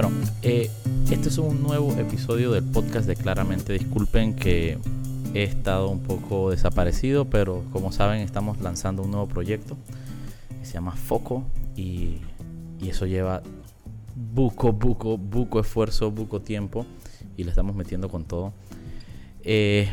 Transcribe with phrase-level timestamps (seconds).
[0.00, 0.12] Bueno,
[0.42, 0.70] eh,
[1.10, 3.72] este es un nuevo episodio del podcast de Claramente.
[3.72, 4.78] Disculpen que
[5.34, 9.76] he estado un poco desaparecido, pero como saben estamos lanzando un nuevo proyecto
[10.60, 11.42] que se llama Foco
[11.74, 12.18] y,
[12.78, 13.42] y eso lleva
[14.14, 16.86] buco, buco, buco esfuerzo, buco tiempo
[17.36, 18.52] y le estamos metiendo con todo.
[19.42, 19.92] Eh,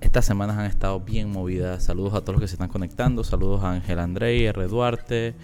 [0.00, 1.82] estas semanas han estado bien movidas.
[1.82, 3.24] Saludos a todos los que se están conectando.
[3.24, 4.68] Saludos a Ángel Andrei, R.
[4.68, 5.34] Duarte,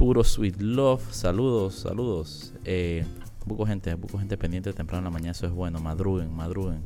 [0.00, 1.12] Puro Sweet Love.
[1.12, 2.54] Saludos, saludos.
[2.64, 3.04] Eh,
[3.66, 5.32] gente, buco gente pendiente temprano en la mañana.
[5.32, 5.78] Eso es bueno.
[5.78, 6.80] Madruguen, madruguen.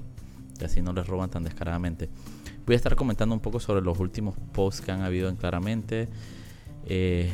[0.58, 2.10] Que así no les roban tan descaradamente.
[2.66, 6.08] Voy a estar comentando un poco sobre los últimos posts que han habido en Claramente.
[6.86, 7.30] Eh,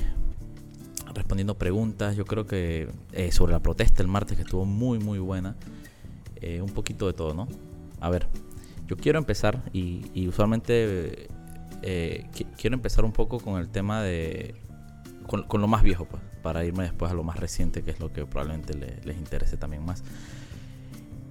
[1.14, 2.15] respondiendo preguntas.
[2.15, 5.56] Yo creo que eh, sobre la protesta el martes, que estuvo muy, muy buena.
[6.42, 7.48] Eh, un poquito de todo, ¿no?
[8.01, 8.26] A ver,
[8.87, 11.26] yo quiero empezar y, usualmente
[11.80, 12.26] eh,
[12.59, 14.60] quiero empezar un poco con el tema de.
[15.30, 18.12] Con, lo más viejo, pues, para irme después a lo más reciente, que es lo
[18.12, 20.02] que probablemente les interese también más.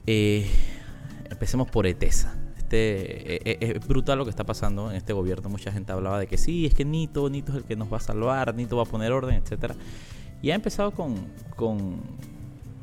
[0.06, 2.34] empecemos por ETESA.
[2.58, 5.50] Este, es brutal lo que está pasando en este gobierno.
[5.50, 7.98] Mucha gente hablaba de que sí, es que Nito, Nito es el que nos va
[7.98, 9.76] a salvar, Nito va a poner orden, etcétera.
[10.42, 11.16] Y ha empezado con,
[11.56, 12.00] con,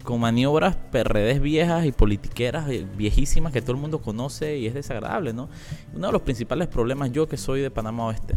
[0.03, 5.33] con maniobras perredes viejas y politiqueras viejísimas que todo el mundo conoce y es desagradable,
[5.33, 5.49] ¿no?
[5.95, 8.35] Uno de los principales problemas, yo que soy de Panamá Oeste,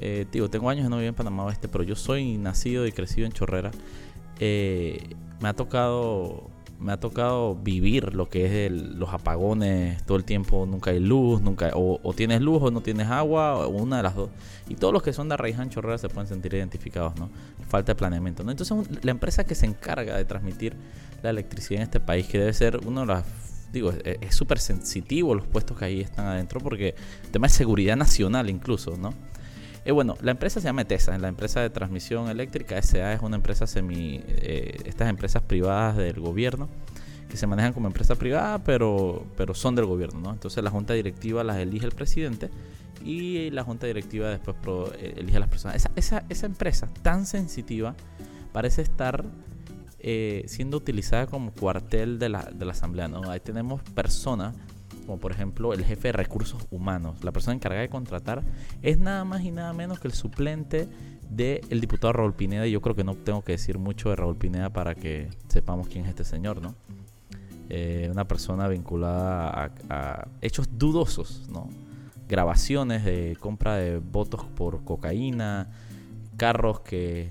[0.00, 2.92] eh, digo, tengo años de no vivir en Panamá Oeste, pero yo soy nacido y
[2.92, 3.70] crecido en Chorrera,
[4.38, 10.24] eh, me ha tocado me ha tocado vivir lo que es los apagones todo el
[10.24, 14.02] tiempo, nunca hay luz, nunca o, tienes luz o no tienes agua, o una de
[14.04, 14.30] las dos.
[14.68, 17.30] Y todos los que son de Arraiján Chorrera se pueden sentir identificados, ¿no?
[17.68, 18.52] Falta de planeamiento, ¿no?
[18.52, 20.76] Entonces la empresa que se encarga de transmitir
[21.22, 23.24] la electricidad en este país, que debe ser uno de las
[23.72, 27.96] digo, es súper sensitivo los puestos que ahí están adentro porque el tema de seguridad
[27.96, 29.12] nacional incluso, ¿no?
[29.88, 32.76] Eh, bueno, la empresa se llama ETESA, la empresa de transmisión eléctrica.
[32.82, 34.20] SA es una empresa semi.
[34.26, 36.68] Eh, estas empresas privadas del gobierno
[37.30, 40.30] que se manejan como empresa privada, pero, pero son del gobierno, ¿no?
[40.30, 42.50] Entonces la junta directiva las elige el presidente
[43.02, 44.58] y la junta directiva después
[44.98, 45.76] eh, elige a las personas.
[45.76, 47.94] Esa, esa, esa empresa tan sensitiva
[48.52, 49.24] parece estar
[50.46, 53.30] siendo utilizada como cuartel de la, de la asamblea, ¿no?
[53.30, 54.54] Ahí tenemos personas
[55.08, 58.42] como por ejemplo el jefe de recursos humanos, la persona encargada de contratar,
[58.82, 60.86] es nada más y nada menos que el suplente
[61.30, 62.66] del diputado Raúl Pineda.
[62.66, 65.88] Y yo creo que no tengo que decir mucho de Raúl Pineda para que sepamos
[65.88, 66.74] quién es este señor, ¿no?
[67.70, 71.70] Eh, una persona vinculada a, hechos dudosos, ¿no?
[72.28, 75.70] Grabaciones de compra de votos por cocaína,
[76.36, 77.30] carros que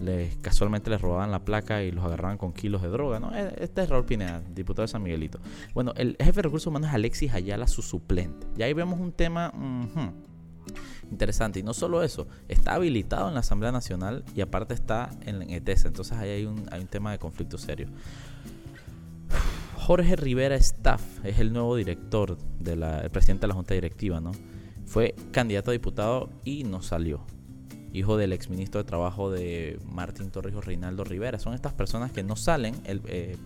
[0.00, 3.34] les, casualmente les robaban la placa y los agarraban con kilos de droga, ¿no?
[3.34, 5.40] E, este es Raúl Pineda, diputado de San Miguelito.
[5.74, 8.46] Bueno, el jefe de recursos humanos es Alexis Ayala, su suplente.
[8.56, 9.52] Y ahí vemos un tema
[11.10, 11.60] interesante.
[11.60, 15.88] Y no solo eso, está habilitado en la Asamblea Nacional y aparte está en ETESA.
[15.88, 17.88] Entonces ahí hay un, hay un tema de conflicto serio.
[19.76, 24.32] Jorge Rivera Staff es el nuevo director, del presidente de la Junta Directiva, ¿no?
[24.86, 27.24] Fue candidato a diputado y no salió
[27.92, 31.38] hijo del exministro de Trabajo de Martín Torrijos Reinaldo Rivera.
[31.38, 33.36] Son estas personas que no salen eh,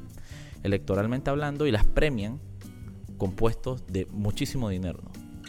[0.63, 2.41] electoralmente hablando y las premian
[3.17, 5.01] con puestos de muchísimo dinero.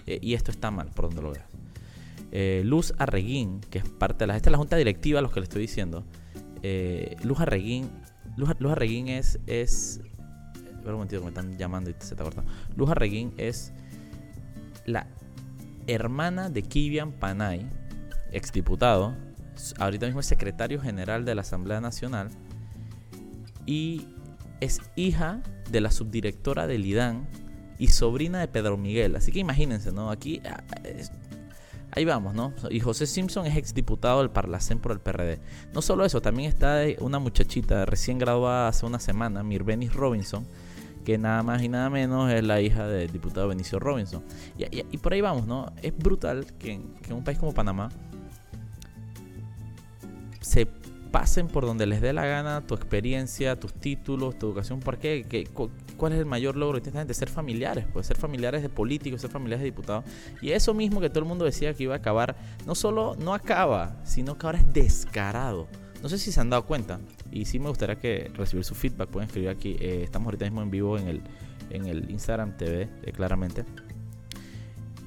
[0.06, 1.46] Eh, y esto está mal, por donde lo veas.
[2.32, 5.40] Eh, Luz Arreguín, que es parte de la, esta es la junta directiva, los que
[5.40, 6.04] le estoy diciendo.
[7.24, 7.90] Luz Arreguín,
[8.38, 10.02] Luz, Arreguín es, es
[10.86, 12.52] un momentito me están llamando y se está cortando.
[12.76, 13.74] Luz Arreguín es
[14.86, 15.08] la
[15.88, 17.70] hermana de Kivian Panay,
[18.34, 19.16] exdiputado,
[19.80, 22.30] ahorita mismo es secretario general de la Asamblea Nacional
[23.66, 24.08] y
[24.60, 27.28] es hija de la subdirectora del IDAN
[27.78, 29.16] y sobrina de Pedro Miguel.
[29.16, 30.10] Así que imagínense, ¿no?
[30.10, 30.64] Aquí ah,
[31.92, 32.54] ahí vamos, ¿no?
[32.70, 35.40] Y José Simpson es exdiputado del Parlacén por el PRD.
[35.74, 40.46] No solo eso, también está una muchachita recién graduada hace una semana, Mirbenis Robinson,
[41.04, 44.24] que nada más y nada menos es la hija del diputado Benicio Robinson.
[44.58, 45.72] Y, por ahí vamos, ¿no?
[45.82, 47.90] Es brutal que en un país como Panamá
[50.44, 50.68] se
[51.12, 54.80] pasen por donde les dé la gana tu experiencia, tus títulos, tu educación.
[54.80, 55.48] ¿Por qué?
[55.96, 57.14] ¿Cuál es el mayor logro de esta gente?
[57.14, 60.06] Ser familiares, pues ser familiares de políticos, ser familiares de diputados.
[60.42, 62.36] Y eso mismo que todo el mundo decía que iba a acabar,
[62.66, 65.68] no solo no acaba, sino que ahora es descarado.
[66.02, 67.00] No sé si se han dado cuenta.
[67.32, 69.10] Y sí me gustaría que recibir su feedback.
[69.10, 69.78] Pueden escribir aquí.
[69.80, 71.22] Eh, estamos ahorita mismo en vivo en el,
[71.70, 73.64] en el Instagram TV, claramente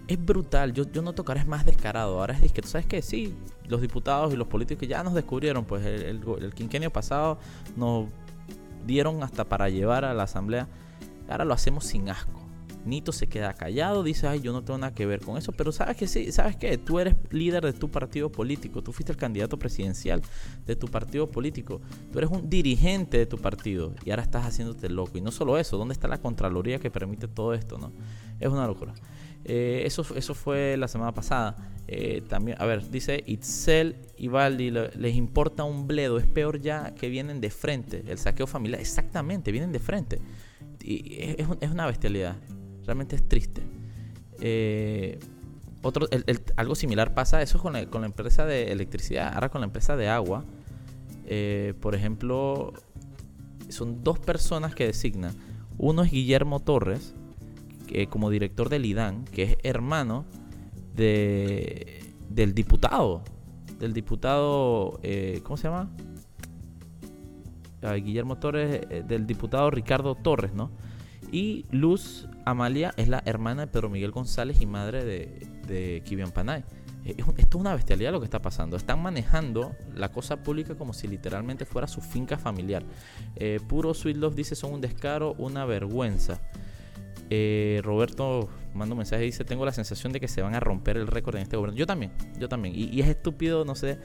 [0.08, 0.73] es brutal.
[0.73, 2.20] Yo, yo noto que ahora es más descarado.
[2.20, 3.03] Ahora es ¿tú sabes qué?
[3.03, 3.35] Sí,
[3.69, 7.38] los diputados y los políticos ya nos descubrieron, pues el, el, quinquenio pasado
[7.76, 8.06] nos
[8.87, 10.69] dieron hasta para llevar a la asamblea.
[11.29, 12.43] Ahora lo hacemos sin asco.
[12.85, 15.73] Nito se queda callado, dice, ay, yo no tengo nada que ver con eso, pero
[15.73, 19.19] sabes que sí, sabes que tú eres líder de tu partido político, tú fuiste el
[19.19, 20.23] candidato presidencial
[20.64, 21.81] de tu partido político,
[22.12, 25.19] tú eres un dirigente de tu partido y ahora estás haciéndote loco.
[25.19, 27.76] Y no solo eso, ¿dónde está la Contraloría que permite todo esto?
[27.76, 27.91] no
[28.38, 28.94] Es una locura.
[29.48, 31.56] Eh, eso, eso fue la semana pasada.
[31.87, 36.96] Eh, también, a ver, dice Itzel y Valdi, les importa un bledo, es peor ya
[36.96, 38.02] que vienen de frente.
[38.08, 40.20] El saqueo familiar, exactamente, vienen de frente.
[40.82, 42.34] Y es, es una bestialidad.
[42.87, 43.62] Realmente es triste.
[44.40, 45.20] Eh,
[45.81, 46.08] otro,
[46.56, 50.08] algo similar pasa eso con con la, empresa de electricidad, ahora con la empresa de
[50.08, 50.44] agua.
[51.81, 52.72] Por ejemplo,
[53.69, 55.34] son dos personas que designan.
[55.78, 57.14] Uno es Guillermo Torres,
[57.86, 60.24] que, como director del IDAN, que es hermano
[60.94, 63.22] de, del diputado.
[63.78, 65.90] Del diputado, eh, ¿cómo se llama?
[68.02, 70.72] Guillermo Torres, del diputado Ricardo Torres, ¿no?
[71.30, 76.64] Y Luz Amalia es la hermana de Pedro Miguel González y madre de, de Panay.
[77.04, 78.76] Eh, esto es una bestialidad lo que está pasando.
[78.76, 82.84] Están manejando la cosa pública como si literalmente fuera su finca familiar.
[83.36, 86.40] Eh, puro Sweet Love dice son un descaro, una vergüenza.
[87.31, 90.61] Eh, Roberto manda un mensaje y dice tengo la sensación de que se van a
[90.61, 91.76] romper el récord en este gobierno.
[91.76, 92.75] Yo también, yo también.
[92.76, 93.99] y es estúpido, no sé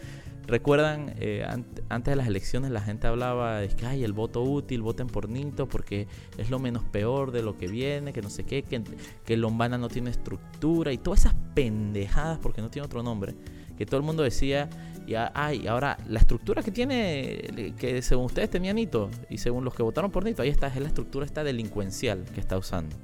[0.47, 1.45] Recuerdan, eh,
[1.89, 5.29] antes de las elecciones la gente hablaba de que hay el voto útil, voten por
[5.29, 6.07] Nito porque
[6.37, 8.81] es lo menos peor de lo que viene, que no sé qué, que,
[9.23, 13.35] que Lombana no tiene estructura y todas esas pendejadas porque no tiene otro nombre,
[13.77, 14.69] que todo el mundo decía,
[15.07, 19.73] y ay, ahora la estructura que tiene, que según ustedes tenía Nito y según los
[19.73, 22.95] que votaron por Nito, ahí está, es la estructura esta delincuencial que está usando.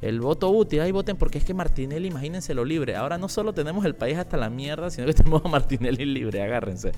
[0.00, 2.94] El voto útil, ahí voten porque es que Martinelli, imagínense lo libre.
[2.94, 6.40] Ahora no solo tenemos el país hasta la mierda, sino que tenemos a Martinelli libre,
[6.40, 6.92] agárrense.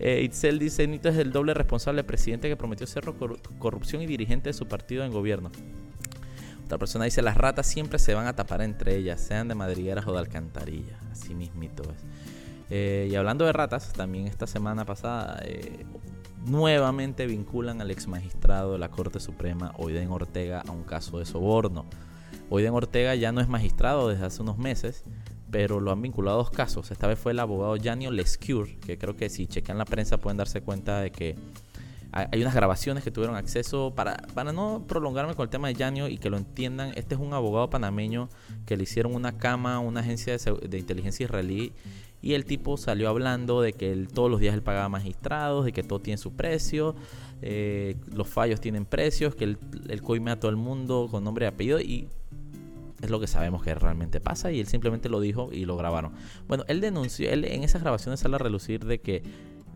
[0.00, 3.04] Eh, Itzel dice, Nito es el doble responsable presidente que prometió ser
[3.58, 5.52] corrupción y dirigente de su partido en gobierno.
[6.64, 10.06] Otra persona dice, las ratas siempre se van a tapar entre ellas, sean de madrigueras
[10.06, 10.98] o de alcantarilla.
[11.12, 12.39] Así mismito es.
[12.70, 15.84] Eh, y hablando de ratas, también esta semana pasada eh,
[16.46, 21.26] nuevamente vinculan al ex magistrado de la Corte Suprema, Oiden Ortega, a un caso de
[21.26, 21.84] soborno.
[22.48, 25.04] Oiden Ortega ya no es magistrado desde hace unos meses,
[25.50, 26.90] pero lo han vinculado a dos casos.
[26.90, 30.36] Esta vez fue el abogado Janio Lescure, que creo que si chequean la prensa pueden
[30.36, 31.36] darse cuenta de que
[32.12, 33.92] hay unas grabaciones que tuvieron acceso.
[33.94, 37.20] Para, para no prolongarme con el tema de Janio y que lo entiendan, este es
[37.20, 38.28] un abogado panameño
[38.66, 41.72] que le hicieron una cama a una agencia de, inteligencia israelí
[42.22, 45.72] y el tipo salió hablando de que él, todos los días él pagaba magistrados, de
[45.72, 46.94] que todo tiene su precio,
[47.42, 49.58] eh, los fallos tienen precios, que él,
[49.88, 52.08] él coime a todo el mundo con nombre y apellido y
[53.00, 56.12] es lo que sabemos que realmente pasa y él simplemente lo dijo y lo grabaron.
[56.46, 59.22] Bueno, él denunció, él en esas grabaciones sale a relucir de que,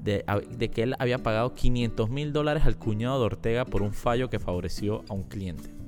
[0.02, 0.24] de,
[0.58, 4.28] de que él había pagado 500 mil dólares al cuñado de Ortega por un fallo
[4.28, 5.83] que favoreció a un cliente.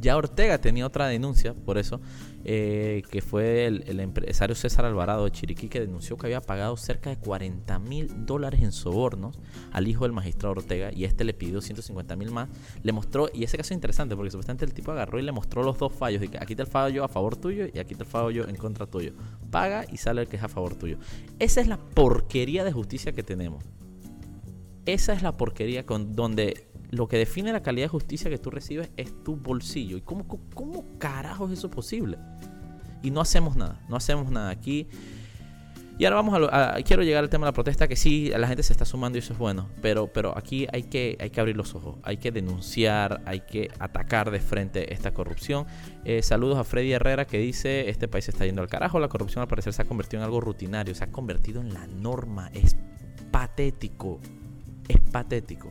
[0.00, 2.00] Ya Ortega tenía otra denuncia por eso,
[2.44, 7.10] eh, que fue el, empresario César Alvarado de Chiriquí, que denunció que había pagado cerca
[7.10, 9.38] de 40 mil dólares en sobornos
[9.72, 12.48] al hijo del magistrado Ortega y este le pidió 150 mil más.
[12.82, 15.62] Le mostró, y ese caso es interesante porque supuestamente el tipo agarró y le mostró
[15.62, 18.04] los dos fallos: de que aquí te el fallo a favor tuyo y aquí te
[18.04, 19.12] el fallo en contra tuyo.
[19.50, 20.96] Paga y sale el que es a favor tuyo.
[21.38, 23.62] Esa es la porquería de justicia que tenemos.
[24.86, 28.50] Esa es la porquería con donde lo que define la calidad de justicia que tú
[28.50, 29.96] recibes es tu bolsillo.
[29.96, 32.18] ¿Y cómo, cómo carajo es eso posible?
[33.02, 34.88] Y no hacemos nada, no hacemos nada aquí.
[35.98, 38.62] Y ahora vamos a, quiero llegar al tema de la protesta, que sí, la gente
[38.62, 41.58] se está sumando y eso es bueno, pero, pero aquí hay que, hay que abrir
[41.58, 45.66] los ojos, hay que denunciar, hay que atacar de frente esta corrupción.
[46.06, 49.08] Eh, saludos a Freddy Herrera que dice, este país se está yendo al carajo, la
[49.08, 52.50] corrupción al parecer se ha convertido en algo rutinario, se ha convertido en la norma,
[52.54, 52.76] es
[53.30, 54.20] patético,
[54.88, 55.70] es patético.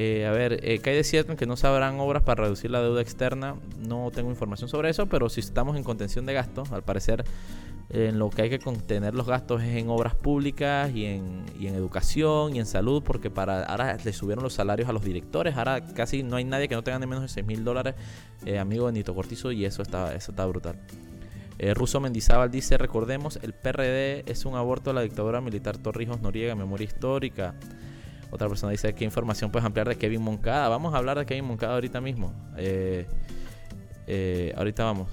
[0.00, 2.44] Eh, a ver, eh, ¿qué hay de cierto en que no se habrán obras para
[2.44, 3.56] reducir la deuda externa?
[3.84, 7.24] No tengo información sobre eso, pero si estamos en contención de gastos, al parecer
[7.90, 12.54] en lo que hay que contener los gastos es en obras públicas y en, educación
[12.54, 16.22] y en salud, porque para ahora le subieron los salarios a los directores, ahora casi
[16.22, 17.96] no hay nadie que no tenga de menos de 6 mil dólares,
[18.46, 20.76] eh, amigo de Nito Cortizo, y eso está, eso está brutal.
[21.58, 26.54] Eh, Mendizábal dice, recordemos, el PRD es un aborto a la dictadura militar Torrijos Noriega,
[26.54, 27.56] memoria histórica.
[28.30, 30.68] Otra persona dice, ¿qué información puedes ampliar de Kevin Moncada?
[30.68, 32.32] Vamos a hablar de Kevin Moncada ahorita mismo.
[32.56, 33.06] Eh,
[34.06, 35.08] eh, ahorita vamos.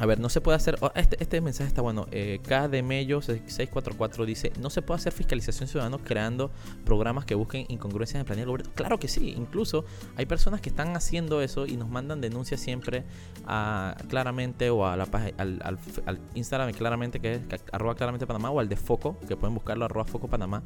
[0.00, 0.78] A ver, no se puede hacer.
[0.80, 2.06] Oh, este, este, mensaje está bueno.
[2.10, 6.50] Eh, K de Mello 644 dice: No se puede hacer fiscalización ciudadana creando
[6.86, 8.72] programas que busquen incongruencias en el gobierno.
[8.74, 9.34] Claro que sí.
[9.36, 9.84] Incluso
[10.16, 13.04] hay personas que están haciendo eso y nos mandan denuncias siempre
[13.46, 15.04] a claramente o a la
[15.36, 19.36] al, al, al Instagram claramente que es arroba claramente Panamá o al de Foco, que
[19.36, 20.62] pueden buscarlo arroba Foco Panamá.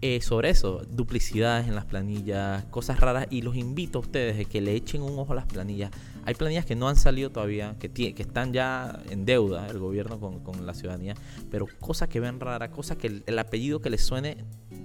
[0.00, 3.26] Eh, sobre eso, duplicidades en las planillas, cosas raras.
[3.28, 5.90] Y los invito a ustedes a que le echen un ojo a las planillas
[6.24, 10.20] Hay planillas que no han salido todavía, que, que están ya en deuda el gobierno
[10.20, 11.14] con, con la ciudadanía,
[11.50, 14.36] pero cosas que ven rara, cosas que el, apellido que les suene,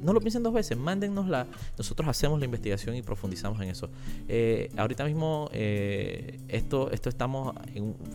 [0.01, 1.47] no lo piensen dos veces, mándennosla.
[1.77, 3.89] Nosotros hacemos la investigación y profundizamos en eso.
[4.27, 7.55] Eh, ahorita mismo eh, esto, esto estamos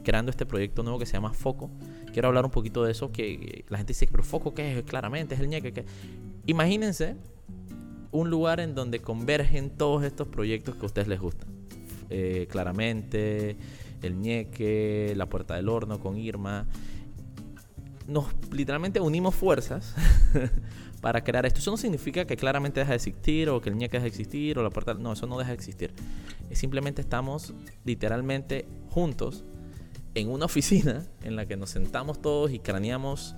[0.03, 1.71] creando este proyecto nuevo que se llama Foco.
[2.13, 4.85] Quiero hablar un poquito de eso, que la gente dice, pero Foco, ¿qué es?
[4.85, 5.73] Claramente, es el ñeque.
[5.73, 5.85] que
[6.47, 7.17] Imagínense
[8.11, 11.62] un lugar en donde convergen todos estos proyectos que a ustedes les gustan.
[12.15, 13.57] Eh, claramente,
[14.03, 16.67] el ñeque, la puerta del horno con Irma.
[18.07, 19.95] Nos literalmente unimos fuerzas
[21.01, 21.61] para crear esto.
[21.61, 24.59] Eso no significa que claramente deja de existir o que el ñeque deja de existir
[24.59, 24.93] o la puerta...
[24.93, 25.95] No, eso no deja de existir.
[26.51, 27.55] Simplemente estamos
[27.85, 29.45] literalmente juntos
[30.15, 33.35] en una oficina en la que nos sentamos todos y craneamos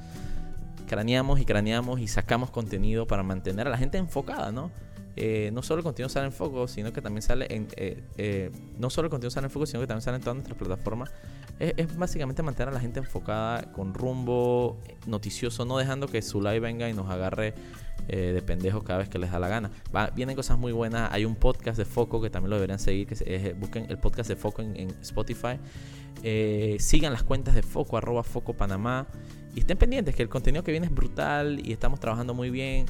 [0.89, 4.71] craneamos y craneamos y sacamos contenido para mantener a la gente enfocada, ¿no?
[5.17, 7.69] Eh, no solo el contenido sale en foco, sino que también sale en.
[7.77, 10.59] Eh, eh, no solo el contenido en foco, sino que también sale en todas nuestras
[10.59, 11.13] plataformas.
[11.61, 16.59] Es, básicamente mantener a la gente enfocada con rumbo noticioso, no dejando que su live
[16.59, 17.55] venga y nos agarre
[18.09, 19.71] de pendejos cada vez que les da la gana.
[20.15, 21.11] vienen cosas muy buenas.
[21.13, 23.07] Hay un podcast de foco que también lo deberían seguir.
[23.07, 25.59] Que busquen el podcast de foco en, en Spotify.
[26.81, 29.07] sigan las cuentas de foco, arroba foco Panamá.
[29.55, 32.87] Y estén pendientes que el contenido que viene es brutal y estamos trabajando muy bien.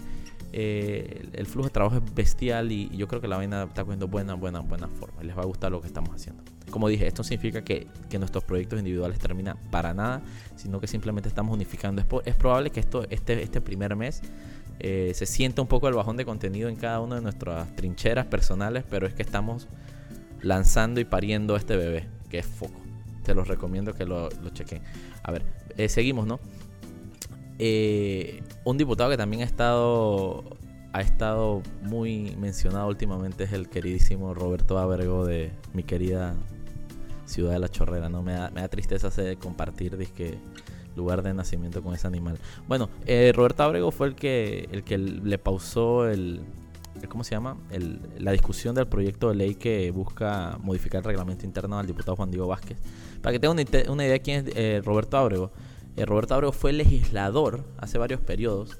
[0.57, 4.07] Eh, el, flujo de trabajo es bestial y, yo creo que la vaina está cogiendo
[4.07, 5.21] buena, buena, buena forma.
[5.25, 6.45] Les va a gustar lo que estamos haciendo.
[6.71, 10.23] Como dije, esto significa que, que nuestros proyectos individuales terminan para nada,
[10.55, 12.01] sino que simplemente estamos unificando.
[12.01, 14.23] Es, es probable que esto, este, este primer mes
[14.79, 18.27] eh, se sienta un poco el bajón de contenido en cada una de nuestras trincheras
[18.27, 19.67] personales, pero es que estamos
[20.41, 22.81] lanzando y pariendo este bebé, que es Foco.
[23.25, 24.83] Te los recomiendo que lo, lo chequen.
[25.25, 25.43] A ver,
[25.77, 26.39] eh, seguimos, ¿no?
[27.59, 30.45] Eh, un diputado que también ha estado
[30.93, 36.35] ha estado muy mencionado últimamente es el queridísimo Roberto Abrego de mi querida
[37.27, 38.23] ciudad de la Chorrera, ¿no?
[38.23, 40.39] Me da, me da tristeza de compartir disque
[40.95, 42.39] lugar de nacimiento con ese animal.
[42.69, 46.43] Bueno, eh, Roberto Abrego fue el que el que le pausó el,
[47.09, 47.57] ¿cómo se llama?
[47.71, 52.17] El, la discusión del proyecto de ley que busca modificar el reglamento interno al diputado
[52.17, 52.79] Juan Diego Vázquez.
[53.21, 55.51] Para que tengan una, una idea de quién es eh, Roberto Abrego.
[55.97, 58.79] Eh, Roberto Abreu fue legislador hace varios periodos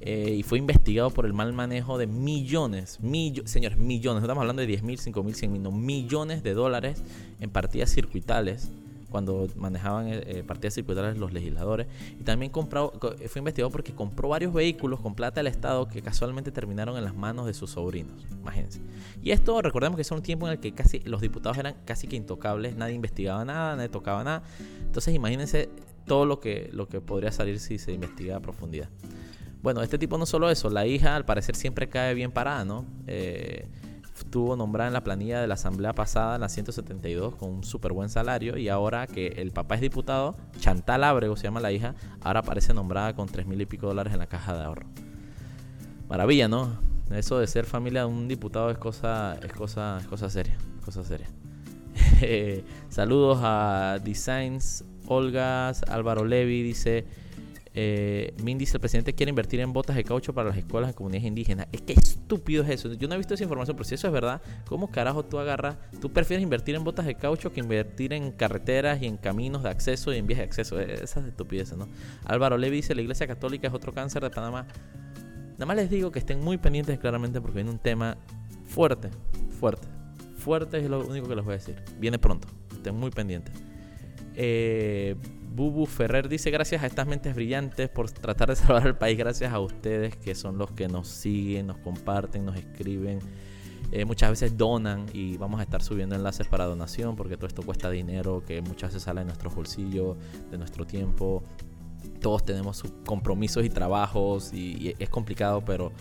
[0.00, 2.98] eh, y fue investigado por el mal manejo de millones,
[3.44, 6.54] señores, millones, no estamos hablando de 10 mil, 5 mil, 100 mil, no, millones de
[6.54, 7.02] dólares
[7.40, 8.70] en partidas circuitales
[9.14, 11.86] cuando manejaban eh, partidas circuitales los legisladores.
[12.18, 12.92] Y también compró,
[13.28, 17.14] fue investigado porque compró varios vehículos con plata del Estado que casualmente terminaron en las
[17.14, 18.26] manos de sus sobrinos.
[18.40, 18.80] Imagínense.
[19.22, 22.08] Y esto, recordemos que es un tiempo en el que casi los diputados eran casi
[22.08, 24.42] que intocables, nadie investigaba nada, nadie tocaba nada.
[24.84, 25.68] Entonces imagínense
[26.06, 28.88] todo lo que, lo que podría salir si se investiga a profundidad.
[29.62, 32.84] Bueno, este tipo no solo eso, la hija al parecer siempre cae bien parada, ¿no?
[33.06, 33.66] Eh,
[34.14, 37.92] estuvo nombrada en la planilla de la asamblea pasada, en la 172, con un súper
[37.92, 38.58] buen salario.
[38.58, 42.74] Y ahora que el papá es diputado, Chantal Ábrego se llama la hija, ahora aparece
[42.74, 44.86] nombrada con 3 mil y pico dólares en la caja de ahorro.
[46.08, 46.78] Maravilla, ¿no?
[47.10, 50.56] Eso de ser familia de un diputado es cosa, es cosa, es cosa seria.
[50.84, 51.28] Cosa seria.
[52.90, 57.04] saludos a Designs Olga Álvaro Levi dice,
[57.76, 60.94] eh, Min dice, el presidente quiere invertir en botas de caucho para las escuelas de
[60.94, 61.66] comunidades indígenas.
[61.72, 62.92] Es que estúpido es eso.
[62.94, 65.76] Yo no he visto esa información, pero si eso es verdad, ¿cómo carajo tú agarras?
[66.00, 69.70] Tú prefieres invertir en botas de caucho que invertir en carreteras y en caminos de
[69.70, 70.78] acceso y en vías de acceso.
[70.80, 71.88] E-, esas estupideces, ¿no?
[72.24, 74.68] Álvaro Levi dice, la iglesia católica es otro cáncer de Panamá.
[75.54, 78.16] Nada más les digo que estén muy pendientes claramente porque viene un tema
[78.66, 79.10] fuerte,
[79.58, 79.88] fuerte.
[80.36, 81.76] Fuerte es lo único que les voy a decir.
[81.98, 82.46] Viene pronto.
[82.72, 83.54] Estén muy pendientes.
[84.36, 85.16] Eh,
[85.54, 89.52] Bubu Ferrer dice gracias a estas mentes brillantes por tratar de salvar al país, gracias
[89.52, 93.20] a ustedes que son los que nos siguen, nos comparten, nos escriben.
[93.92, 97.62] Eh, muchas veces donan y vamos a estar subiendo enlaces para donación porque todo esto
[97.62, 100.16] cuesta dinero que muchas veces sale de nuestros bolsillos,
[100.50, 101.44] de nuestro tiempo.
[102.20, 105.92] Todos tenemos sus compromisos y trabajos y es complicado, pero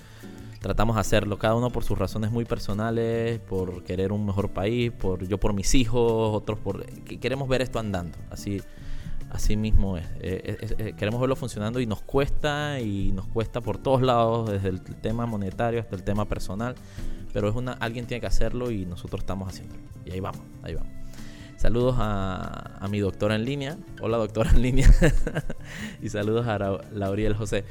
[0.63, 4.93] tratamos de hacerlo, cada uno por sus razones muy personales, por querer un mejor país,
[4.93, 8.62] por yo por mis hijos, otros por queremos ver esto andando, así
[9.29, 10.05] así mismo es.
[10.22, 14.82] Eh, queremos verlo funcionando y nos cuesta y nos cuesta por todos lados, desde el
[14.82, 16.75] tema monetario hasta el tema personal,
[17.34, 19.82] pero es una alguien tiene que hacerlo y nosotros estamos haciéndolo.
[20.05, 20.93] Y ahí vamos, ahí vamos.
[21.58, 23.77] Saludos a, a mi doctora en línea.
[24.01, 24.89] Hola doctora en línea.
[26.01, 26.58] y saludos a
[26.93, 27.65] Lauriel José.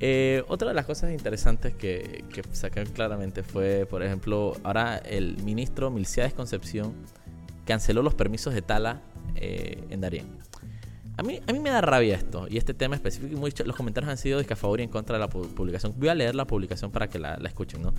[0.00, 5.36] Eh, otra de las cosas interesantes que, que saqué claramente fue, por ejemplo, ahora el
[5.44, 6.94] ministro Milciades Concepción
[7.64, 9.02] canceló los permisos de tala
[9.36, 10.26] eh, en Darien.
[11.16, 13.38] A mí, a mí me da rabia esto y este tema específico.
[13.38, 15.94] Muchos, los comentarios han sido de a favor y en contra de la publicación.
[15.96, 17.82] Voy a leer la publicación para que la, escuchen.
[17.82, 17.94] ¿no?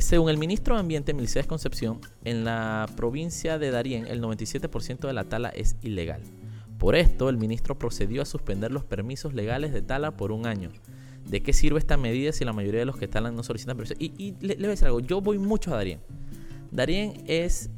[0.00, 5.12] según el ministro de Ambiente, Milicés Concepción, en la provincia de Darién, el 97% de
[5.12, 6.22] la tala es ilegal.
[6.78, 10.70] Por esto, el ministro procedió a suspender los permisos legales de tala por un año.
[11.26, 13.96] ¿De qué sirve esta medida si la mayoría de los que talan no solicitan permisos?
[14.00, 15.00] Y, le, voy a decir algo.
[15.00, 16.00] Yo voy mucho a Darién.
[16.70, 17.70] Darién es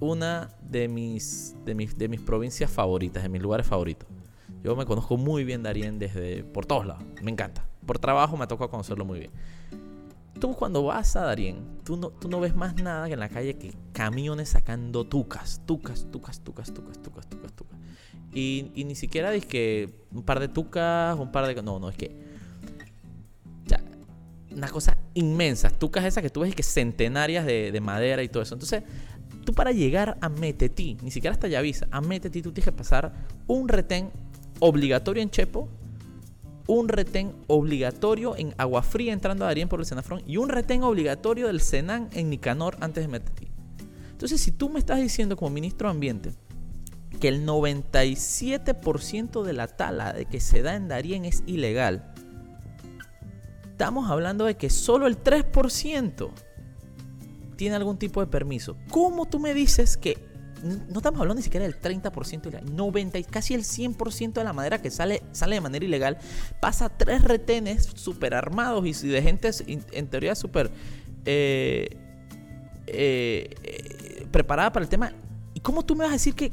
[0.00, 4.08] una de mis, de mis, de mis provincias favoritas, de mis lugares favoritos.
[4.62, 7.04] Yo me conozco muy bien Darien desde por todos lados.
[7.22, 7.66] Me encanta.
[7.86, 9.30] Por trabajo me toca conocerlo muy bien.
[10.40, 13.28] Tú cuando vas a Darien, tú no, tú no ves más nada que en la
[13.28, 17.78] calle que camiones sacando tucas, tucas, tucas, tucas, tucas, tucas, tucas, tucas.
[18.32, 21.62] Y, y ni siquiera dices que un par de tucas, un par de...
[21.62, 22.25] No, no, es que...
[24.56, 25.70] Ya, una cosa inmensa.
[25.70, 28.54] Tucas esas que tú ves que centenarias de, de madera y todo eso.
[28.54, 28.82] Entonces,
[29.44, 33.12] tú para llegar a Metetí, ni siquiera hasta Yavisa, a Metetí tú tienes que pasar
[33.46, 34.10] un retén
[34.60, 35.68] obligatorio en Chepo,
[36.66, 40.82] un retén obligatorio en Agua Fría entrando a Darien por el Senafrón y un retén
[40.82, 43.48] obligatorio del Senan en Nicanor antes de Metetí.
[44.10, 46.32] Entonces, si tú me estás diciendo como ministro de Ambiente
[47.20, 52.12] que el 97% de la tala de que se da en Darien es ilegal,
[53.76, 56.30] estamos hablando de que solo el 3%
[57.56, 58.78] tiene algún tipo de permiso.
[58.88, 60.16] ¿Cómo tú me dices que
[60.62, 64.80] no estamos hablando ni siquiera del 30% ilegal, 90, casi el 100% de la madera
[64.80, 66.16] que sale, sale de manera ilegal,
[66.58, 70.70] pasa tres retenes super armados y de gente en teoría súper
[71.26, 71.98] eh,
[72.86, 75.12] eh, eh, preparada para el tema.
[75.52, 76.50] ¿Y cómo tú me vas a decir que,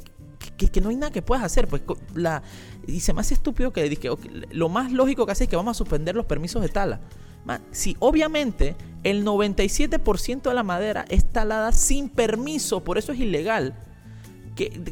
[0.68, 1.68] que, no hay nada que puedas hacer?
[1.68, 1.82] Pues
[2.16, 2.44] la,
[2.88, 5.78] y se me hace estúpido que, que lo más lógico que hace es que vamos
[5.78, 7.02] a suspender los permisos de tala.
[7.72, 13.76] Si obviamente el 97% de la madera es talada sin permiso, por eso es ilegal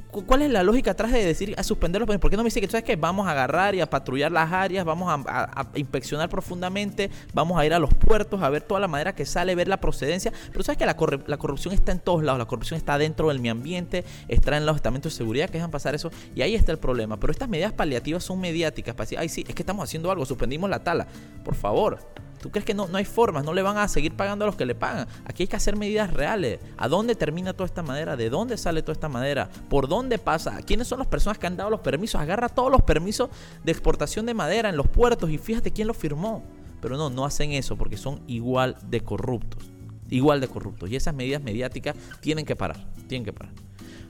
[0.09, 2.09] ¿Cuál es la lógica atrás de decir a suspenderlos?
[2.19, 4.51] ¿Por qué no me dice que sabes que vamos a agarrar y a patrullar las
[4.51, 8.87] áreas, vamos a, inspeccionar profundamente, vamos a ir a los puertos a ver toda la
[8.87, 10.31] madera que sale, ver la procedencia?
[10.51, 13.51] Pero sabes que la, corrupción está en todos lados, la corrupción está dentro del medio
[13.51, 16.79] ambiente, está en los estamentos de seguridad que dejan pasar eso y ahí está el
[16.79, 17.19] problema.
[17.19, 20.25] Pero estas medidas paliativas son mediáticas para decir, ay sí, es que estamos haciendo algo,
[20.25, 21.07] suspendimos la tala.
[21.43, 21.99] Por favor,
[22.41, 23.45] ¿Tú crees que no, no hay formas?
[23.45, 25.07] ¿No le van a seguir pagando a los que le pagan?
[25.25, 26.60] Aquí hay que hacer medidas reales.
[26.75, 28.15] ¿A dónde termina toda esta madera?
[28.15, 29.48] ¿De dónde sale toda esta madera?
[29.70, 30.59] ¿Por dónde pasa?
[30.65, 32.20] ¿Quiénes son las personas que han dado los permisos?
[32.20, 33.29] Agarra todos los permisos
[33.63, 36.44] de exportación de madera en los puertos y fíjate quién los firmó.
[36.81, 39.70] Pero no, no hacen eso porque son igual de corruptos.
[40.09, 40.89] Igual de corruptos.
[40.89, 42.87] Y esas medidas mediáticas tienen que parar.
[43.07, 43.53] Tienen que parar.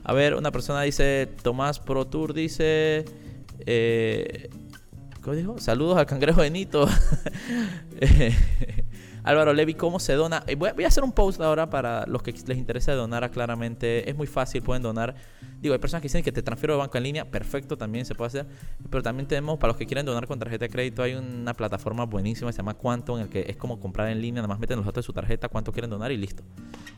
[0.04, 3.04] A ver, una persona dice, Tomás Pro Tour dice...
[3.66, 4.48] Eh,
[5.22, 5.58] ¿Cómo dijo?
[5.58, 6.88] Saludos al cangrejo de Nito.
[9.22, 10.42] Álvaro Levi, ¿cómo se dona?
[10.48, 14.10] Eh, voy a, hacer un post ahora para los que les interesa donar claramente.
[14.10, 15.14] Es muy fácil, pueden donar.
[15.60, 17.30] Digo, hay personas que dicen que te transfiero de banco en línea.
[17.30, 18.46] Perfecto, también se puede hacer.
[18.90, 22.04] Pero también tenemos, para los que quieren donar con tarjeta de crédito, hay una plataforma
[22.04, 24.42] buenísima, se llama Quantum, en el que es como comprar en línea.
[24.42, 26.42] Nada más meten los datos de su tarjeta, cuánto quieren donar y listo.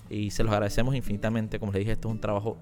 [0.09, 1.59] Y se los agradecemos infinitamente.
[1.59, 2.57] Como les dije, esto es un trabajo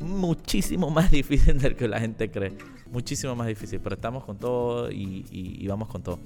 [0.00, 2.56] muchísimo más difícil del que la gente cree.
[2.90, 6.18] Muchísimo más difícil, pero estamos con todo y, vamos con todo.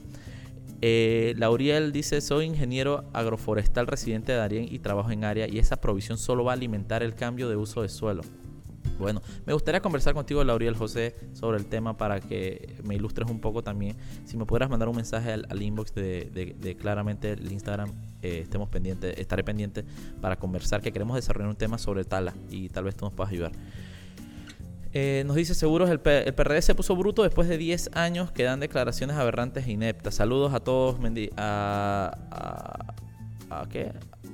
[0.83, 5.77] Eh, Lauriel dice, soy ingeniero agroforestal residente de Darien y trabajo en área y esa
[5.77, 8.23] provisión solo va a alimentar el cambio de uso de suelo.
[8.99, 13.41] Bueno, me gustaría conversar contigo, Lauriel José, sobre el tema para que me ilustres un
[13.41, 13.97] poco también.
[14.27, 19.19] Si me pudieras mandar un mensaje al, inbox de, claramente el Instagram, eh, estemos pendientes,
[19.19, 19.85] estaré pendiente
[20.21, 23.33] para conversar, que queremos desarrollar un tema sobre tala y tal vez tú nos puedas
[23.33, 23.53] ayudar.
[24.93, 28.59] Eh, nos dice seguros, el, PRD se puso bruto después de 10 años que dan
[28.59, 30.17] declaraciones aberrantes e ineptas.
[30.17, 30.97] Saludos a todos,
[31.37, 32.95] a,
[33.51, 33.93] ¿a qué?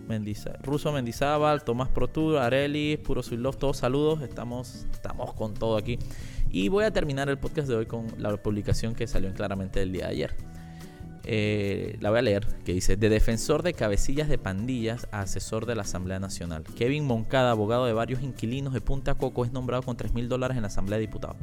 [0.09, 5.99] Mendiza, Ruso Mendizábal, Tomás Protur, Areli, Puro Love, todos saludos, estamos, estamos con todo aquí.
[6.51, 9.93] Y voy a terminar el podcast de hoy con la publicación que salió claramente el
[9.93, 10.35] día de ayer.
[11.25, 15.67] Eh, la voy a leer, que dice, de defensor de cabecillas de pandillas a asesor
[15.67, 16.63] de la Asamblea Nacional.
[16.77, 20.57] Kevin Moncada, abogado de varios inquilinos de Punta Coco, es nombrado con 3 mil dólares
[20.57, 21.37] en la Asamblea de Diputados.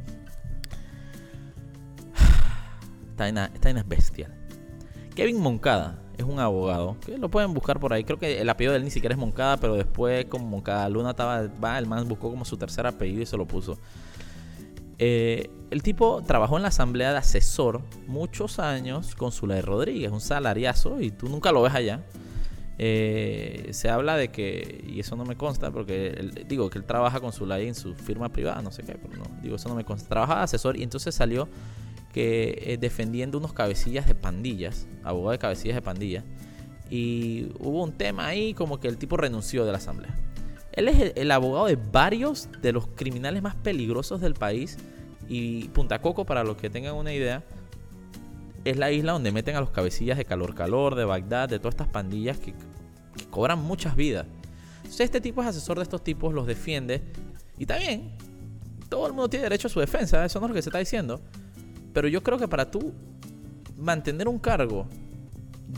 [3.12, 4.34] Esta vaina es bestial.
[5.14, 8.04] Kevin Moncada es un abogado, que lo pueden buscar por ahí.
[8.04, 11.10] Creo que el apellido de él ni siquiera es Moncada, pero después como Moncada Luna
[11.10, 13.78] estaba, va, el man buscó como su tercer apellido y se lo puso.
[14.98, 20.20] Eh, el tipo trabajó en la asamblea de asesor muchos años con Zulay Rodríguez, un
[20.20, 22.04] salariazo, y tú nunca lo ves allá.
[22.78, 27.20] Eh, se habla de que, y eso no me consta, porque digo que él trabaja
[27.20, 29.84] con Zulay en su firma privada, no sé qué, pero no, digo, eso no me
[29.84, 30.08] consta.
[30.08, 31.48] Trabaja de asesor y entonces salió
[32.14, 36.24] que eh, defendiendo unos cabecillas de pandillas, abogado de cabecillas de pandillas,
[36.88, 40.16] y hubo un tema ahí como que el tipo renunció de la asamblea.
[40.70, 44.76] Él es el, abogado de varios de los criminales más peligrosos del país
[45.28, 47.42] Y Punta Coco, para los que tengan una idea,
[48.64, 51.74] es la isla donde meten a los cabecillas de Calor Calor, de Bagdad, de todas
[51.74, 52.54] estas pandillas que,
[53.30, 54.26] cobran muchas vidas.
[54.76, 57.02] Entonces este tipo es asesor de estos tipos, los defiende.
[57.58, 58.12] Y también,
[58.88, 60.78] todo el mundo tiene derecho a su defensa, eso no es lo que se está
[60.78, 61.20] diciendo.
[61.94, 62.92] Pero yo creo que para tú
[63.78, 64.86] mantener un cargo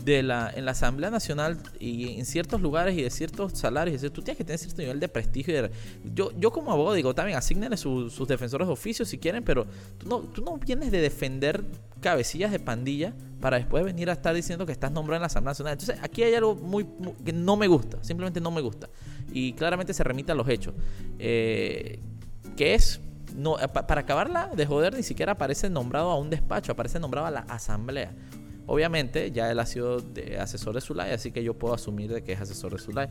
[0.03, 4.21] de la, en la Asamblea Nacional y en ciertos lugares y de ciertos salarios, tú
[4.21, 5.69] tienes que tener cierto nivel de prestigio.
[6.13, 9.65] yo, yo como abogado digo, también asignenle sus defensores de oficio si quieren, pero
[9.97, 11.63] tú no, tú no vienes de defender
[12.01, 15.51] cabecillas de pandilla para después venir a estar diciendo que estás nombrado en la Asamblea
[15.51, 15.73] Nacional.
[15.73, 16.85] Entonces aquí hay algo muy,
[17.23, 18.89] que no me gusta, simplemente no me gusta.
[19.31, 20.73] Y claramente se remite a los hechos.
[21.19, 21.99] Eh,
[22.55, 22.99] que es
[23.35, 27.31] no, para acabarla de joder, ni siquiera aparece nombrado a un despacho, aparece nombrado a
[27.31, 28.13] la asamblea.
[28.65, 30.03] Obviamente, ya él ha sido
[30.39, 33.07] asesor de Zulay, así que yo puedo asumir de que es asesor de Zulay.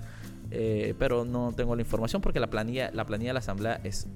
[0.50, 4.07] Eh, pero no tengo la información porque la planilla, la planilla de la asamblea es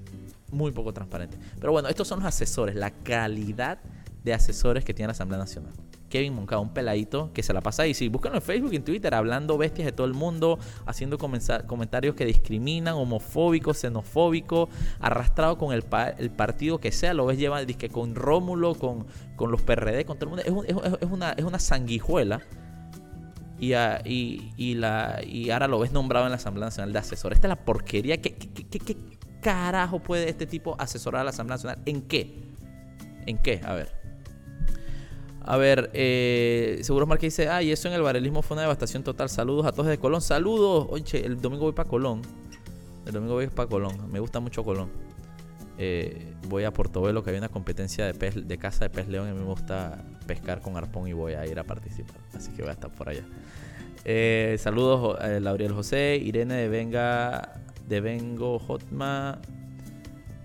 [0.51, 1.37] muy poco transparente.
[1.59, 3.79] Pero bueno, estos son los asesores, la calidad
[4.23, 5.73] de asesores que tiene la Asamblea Nacional.
[6.11, 7.95] Kevin Moncada, un peladito que se la pasa ahí.
[7.95, 12.13] Sí, búsquenlo en Facebook y en Twitter, hablando bestias de todo el mundo, haciendo comentarios
[12.13, 14.69] que discriminan, homofóbicos, xenofóbicos,
[14.99, 17.15] arrastrado con el, partido que sea.
[17.15, 19.07] Lo ves lleva que con Rómulo, con,
[19.39, 20.65] los PRD, con todo el mundo.
[20.99, 22.41] Es, una, es una sanguijuela.
[23.57, 23.73] Y,
[24.57, 25.21] y, la,
[25.53, 27.37] ahora lo ves nombrado en la Asamblea Nacional de Asesores.
[27.37, 28.21] Esta es la porquería.
[28.21, 28.97] ¿Qué, qué, qué
[29.41, 31.79] carajo puede este tipo asesorar a la Asamblea Nacional?
[31.85, 32.51] ¿En qué?
[33.25, 33.61] ¿En qué?
[33.63, 34.00] A ver.
[35.43, 39.29] A ver, eh, Seguros Marque dice, ay, eso en el barelismo fue una devastación total.
[39.29, 40.21] Saludos a todos de Colón.
[40.21, 40.87] Saludos.
[40.89, 42.21] Oye, el domingo voy para Colón.
[43.05, 44.11] El domingo voy para Colón.
[44.11, 44.91] Me gusta mucho Colón.
[45.79, 49.27] Eh, voy a Portobelo, que hay una competencia de, pez, de caza de pez león.
[49.27, 52.17] Y a me gusta pescar con arpón y voy a ir a participar.
[52.35, 53.25] Así que voy a estar por allá.
[54.05, 59.39] Eh, saludos, eh, Lauriel José, Irene de Venga, de Vengo Hotma.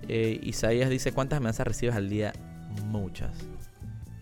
[0.08, 2.32] Isaías dice, ¿cuántas amenazas recibes al día?
[2.84, 3.32] Muchas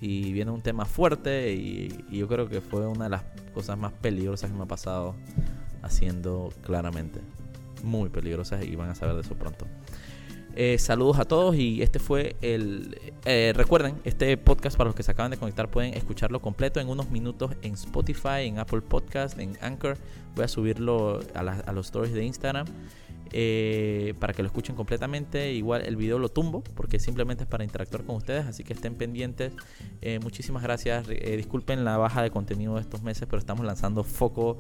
[0.05, 3.23] y viene un tema fuerte y, yo creo que fue una de las
[3.55, 5.15] cosas más peligrosas que me ha pasado
[5.81, 7.21] haciendo claramente.
[7.83, 9.67] Muy peligrosas y van a saber de eso pronto.
[10.57, 12.99] Eh, saludos a todos y este fue el...
[13.25, 16.91] Eh, recuerden, este podcast para los que se acaban de conectar pueden escucharlo completo en
[16.91, 19.97] unos minutos en Spotify, en Apple Podcast, en Anchor.
[20.37, 22.67] Voy a subirlo a, a los stories de Instagram.
[23.37, 25.53] Eh, para que lo escuchen completamente.
[25.53, 28.95] Igual el video lo tumbo porque simplemente es para interactuar con ustedes, así que estén
[28.95, 29.53] pendientes.
[30.03, 31.07] Eh, muchísimas gracias.
[31.09, 34.59] Eh, disculpen la baja de contenido de estos meses, pero estamos lanzando foco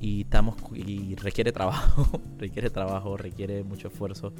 [0.00, 4.32] y estamos y requiere trabajo, requiere trabajo, requiere mucho esfuerzo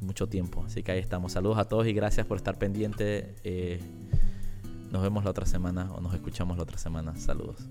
[0.00, 0.64] mucho tiempo.
[0.64, 1.32] Así que ahí estamos.
[1.32, 3.34] Saludos a todos y gracias por estar pendiente.
[4.90, 7.14] nos vemos la otra semana o nos escuchamos la otra semana.
[7.18, 7.68] Saludos.